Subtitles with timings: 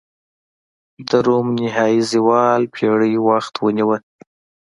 [1.09, 3.97] د روم نهايي زوال پېړۍ وخت ونیوه.